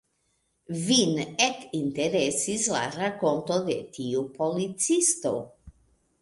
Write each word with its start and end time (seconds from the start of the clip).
Vin 0.85 1.19
ekinteresis 1.47 2.65
la 2.77 2.81
rakonto 2.97 3.59
de 3.69 3.77
tiu 3.99 4.25
policisto. 4.41 5.37